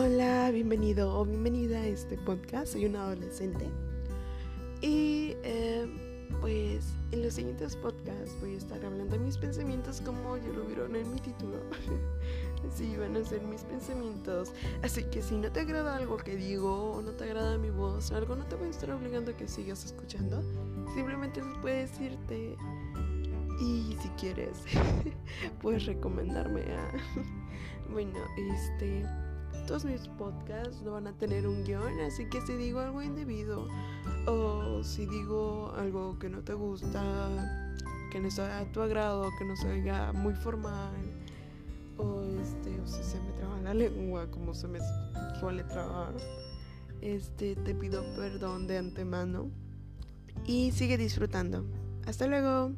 Hola, 0.00 0.52
bienvenido 0.52 1.12
o 1.12 1.24
bienvenida 1.24 1.78
a 1.78 1.86
este 1.88 2.16
podcast. 2.18 2.74
Soy 2.74 2.86
una 2.86 3.02
adolescente. 3.02 3.68
Y 4.80 5.34
eh, 5.42 5.88
pues 6.40 6.94
en 7.10 7.24
los 7.24 7.34
siguientes 7.34 7.74
podcasts 7.74 8.32
voy 8.40 8.54
a 8.54 8.58
estar 8.58 8.84
hablando 8.84 9.16
de 9.16 9.18
mis 9.18 9.36
pensamientos 9.36 10.00
como 10.00 10.36
ya 10.36 10.50
lo 10.50 10.66
vieron 10.66 10.94
en 10.94 11.12
mi 11.12 11.18
título. 11.18 11.56
sí, 12.76 12.94
van 12.96 13.16
a 13.16 13.24
ser 13.24 13.42
mis 13.42 13.62
pensamientos. 13.62 14.52
Así 14.84 15.02
que 15.02 15.20
si 15.20 15.36
no 15.36 15.50
te 15.50 15.62
agrada 15.62 15.96
algo 15.96 16.16
que 16.16 16.36
digo 16.36 16.92
o 16.92 17.02
no 17.02 17.10
te 17.10 17.24
agrada 17.24 17.58
mi 17.58 17.70
voz 17.70 18.12
algo, 18.12 18.36
no 18.36 18.44
te 18.46 18.54
voy 18.54 18.68
a 18.68 18.70
estar 18.70 18.92
obligando 18.92 19.32
a 19.32 19.36
que 19.36 19.48
sigas 19.48 19.84
escuchando. 19.84 20.40
Simplemente 20.94 21.42
puedes 21.60 22.00
irte. 22.00 22.56
Y 23.60 23.96
si 24.00 24.08
quieres, 24.10 24.62
puedes 25.60 25.86
recomendarme 25.86 26.62
a... 26.72 26.92
bueno, 27.90 28.16
este 28.36 29.04
todos 29.68 29.84
mis 29.84 30.08
podcasts 30.08 30.80
no 30.80 30.92
van 30.92 31.06
a 31.06 31.12
tener 31.12 31.46
un 31.46 31.62
guion, 31.62 32.00
así 32.00 32.24
que 32.30 32.40
si 32.40 32.54
digo 32.54 32.80
algo 32.80 33.02
indebido 33.02 33.68
o 34.26 34.82
si 34.82 35.04
digo 35.04 35.74
algo 35.76 36.18
que 36.18 36.30
no 36.30 36.42
te 36.42 36.54
gusta, 36.54 37.74
que 38.10 38.18
no 38.18 38.30
sea 38.30 38.60
a 38.60 38.72
tu 38.72 38.80
agrado, 38.80 39.28
que 39.38 39.44
no 39.44 39.54
se 39.56 39.68
oiga 39.68 40.14
muy 40.14 40.32
formal, 40.32 40.94
o 41.98 42.22
este, 42.40 42.80
o 42.80 42.86
si 42.86 43.02
se 43.02 43.20
me 43.20 43.30
traba 43.32 43.60
la 43.60 43.74
lengua 43.74 44.30
como 44.30 44.54
se 44.54 44.68
me 44.68 44.78
suele 45.38 45.64
trabar, 45.64 46.14
este, 47.02 47.54
te 47.54 47.74
pido 47.74 48.02
perdón 48.16 48.66
de 48.66 48.78
antemano 48.78 49.50
y 50.46 50.72
sigue 50.72 50.96
disfrutando. 50.96 51.66
Hasta 52.06 52.26
luego. 52.26 52.72